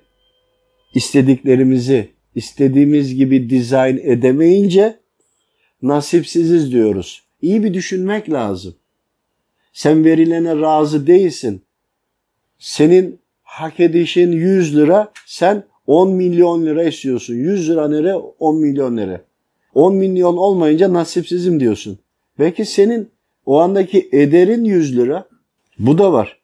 [0.95, 5.01] istediklerimizi istediğimiz gibi dizayn edemeyince
[5.83, 7.23] nasipsiziz diyoruz.
[7.43, 8.75] İyi bir düşünmek lazım.
[9.73, 11.63] Sen verilene razı değilsin.
[12.59, 17.35] Senin hak edişin 100 lira, sen 10 milyon lira istiyorsun.
[17.35, 18.15] 100 lira nere?
[18.15, 19.21] 10 milyon lira.
[19.75, 21.99] 10 milyon olmayınca nasipsizim diyorsun.
[22.39, 23.11] Belki senin
[23.47, 25.29] o andaki ederin 100 lira.
[25.79, 26.41] Bu da var.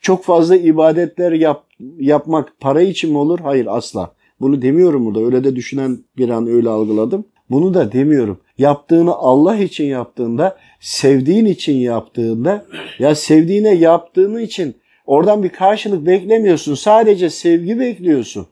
[0.00, 1.66] Çok fazla ibadetler yap,
[1.98, 3.38] yapmak para için mi olur?
[3.38, 4.14] Hayır asla.
[4.40, 5.20] Bunu demiyorum burada.
[5.20, 7.24] Öyle de düşünen bir an öyle algıladım.
[7.52, 8.40] Bunu da demiyorum.
[8.58, 12.64] Yaptığını Allah için yaptığında, sevdiğin için yaptığında,
[12.98, 16.74] ya sevdiğine yaptığını için oradan bir karşılık beklemiyorsun.
[16.74, 18.46] Sadece sevgi bekliyorsun.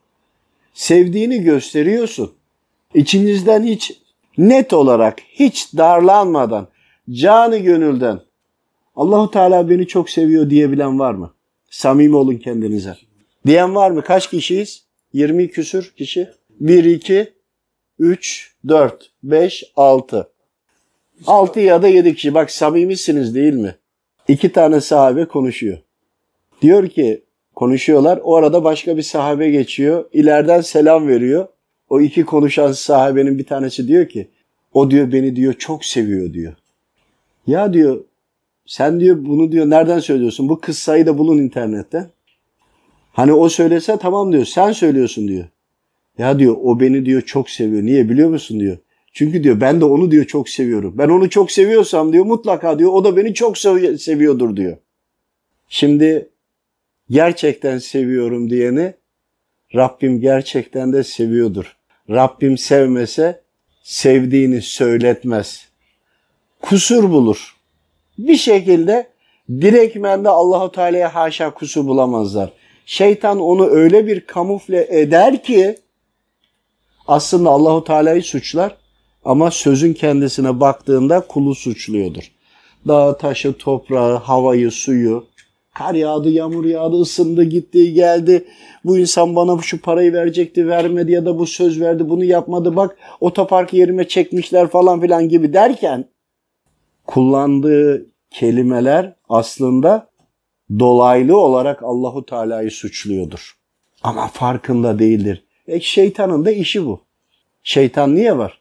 [0.75, 2.33] Sevdiğini gösteriyorsun.
[2.95, 4.01] İçinizden hiç
[4.39, 6.69] net olarak, hiç darlanmadan,
[7.11, 8.21] canı gönülden
[8.97, 11.35] Allahu Teala beni çok seviyor diyebilen var mı?
[11.71, 12.97] Samimi olun kendinize.
[13.47, 14.03] Diyen var mı?
[14.03, 14.85] Kaç kişiyiz?
[15.13, 16.29] 20 küsür kişi.
[16.61, 17.33] 1, 2,
[18.01, 20.29] 3, 4, 5, 6.
[21.27, 22.35] 6 ya da 7 kişi.
[22.35, 23.75] Bak samimisiniz değil mi?
[24.29, 25.79] İki tane sahabe konuşuyor.
[26.63, 28.21] Diyor ki konuşuyorlar.
[28.25, 30.05] O arada başka bir sahabe geçiyor.
[30.13, 31.49] İleriden selam veriyor.
[31.91, 34.29] O iki konuşan sahabenin bir tanesi diyor ki
[34.75, 36.53] o diyor beni diyor çok seviyor diyor.
[37.47, 38.05] Ya diyor
[38.67, 40.49] sen diyor bunu diyor nereden söylüyorsun?
[40.49, 42.11] Bu kıssayı da bulun internetten.
[43.13, 44.45] Hani o söylese tamam diyor.
[44.45, 45.45] Sen söylüyorsun diyor.
[46.21, 47.83] Ya diyor o beni diyor çok seviyor.
[47.83, 48.79] Niye biliyor musun diyor.
[49.13, 50.95] Çünkü diyor ben de onu diyor çok seviyorum.
[50.99, 54.77] Ben onu çok seviyorsam diyor mutlaka diyor o da beni çok sev- seviyordur diyor.
[55.69, 56.29] Şimdi
[57.11, 58.95] gerçekten seviyorum diyeni
[59.75, 61.77] Rabbim gerçekten de seviyordur.
[62.11, 63.41] Rabbim sevmese
[63.83, 65.69] sevdiğini söyletmez.
[66.63, 67.57] Kusur bulur.
[68.19, 69.07] Bir şekilde
[69.51, 72.53] direktmen de Allahu Teala'ya haşa kusur bulamazlar.
[72.87, 75.77] Şeytan onu öyle bir kamufle eder ki
[77.11, 78.77] aslında Allahu Teala'yı suçlar
[79.25, 82.33] ama sözün kendisine baktığında kulu suçluyordur.
[82.88, 85.25] Dağı, taşı, toprağı, havayı, suyu,
[85.75, 88.44] kar yağdı, yağmur yağdı, ısındı, gitti, geldi.
[88.85, 92.77] Bu insan bana şu parayı verecekti, vermedi ya da bu söz verdi, bunu yapmadı.
[92.77, 96.05] Bak otopark yerime çekmişler falan filan gibi derken
[97.07, 100.11] kullandığı kelimeler aslında
[100.79, 103.55] dolaylı olarak Allahu Teala'yı suçluyordur.
[104.03, 105.44] Ama farkında değildir.
[105.71, 107.01] E şeytanın da işi bu.
[107.63, 108.61] Şeytan niye var?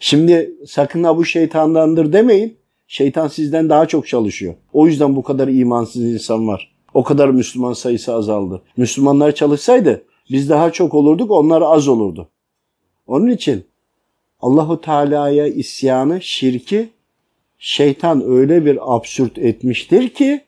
[0.00, 2.56] Şimdi sakın ha bu şeytandandır demeyin.
[2.88, 4.54] Şeytan sizden daha çok çalışıyor.
[4.72, 6.72] O yüzden bu kadar imansız insan var.
[6.94, 8.62] O kadar Müslüman sayısı azaldı.
[8.76, 12.28] Müslümanlar çalışsaydı biz daha çok olurduk, onlar az olurdu.
[13.06, 13.64] Onun için
[14.40, 16.88] Allahu Teala'ya isyanı, şirki
[17.58, 20.40] şeytan öyle bir absürt etmiştir ki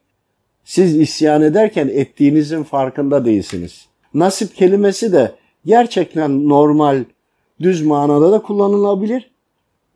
[0.64, 3.86] siz isyan ederken ettiğinizin farkında değilsiniz.
[4.14, 7.04] Nasip kelimesi de gerçekten normal,
[7.60, 9.30] düz manada da kullanılabilir.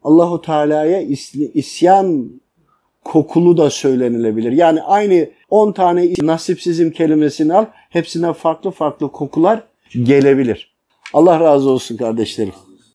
[0.05, 1.00] Allahu Teala'ya
[1.55, 2.31] isyan
[3.05, 4.52] kokulu da söylenilebilir.
[4.52, 9.62] Yani aynı 10 tane nasipsizim kelimesini al, hepsine farklı farklı kokular
[10.02, 10.74] gelebilir.
[11.12, 12.52] Allah razı olsun kardeşlerim.